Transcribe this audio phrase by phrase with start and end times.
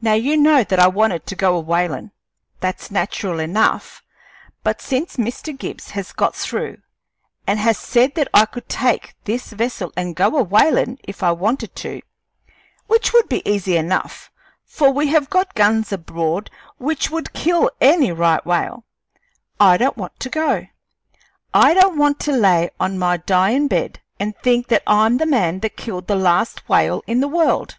[0.00, 2.10] Now you know that I wanted to go a whalin'
[2.58, 4.02] that's natural enough
[4.62, 5.54] but since Mr.
[5.54, 6.78] Gibbs has got through,
[7.46, 11.32] and has said that I could take this vessel an' go a whalin' if I
[11.32, 12.00] wanted to
[12.86, 14.30] which would be easy enough,
[14.64, 18.84] for we have got guns aboard which would kill any right whale
[19.60, 20.66] I don't want to go.
[21.52, 25.60] I don't want to lay on my dyin' bed an' think that I'm the man
[25.60, 27.76] that killed the last whale in the world.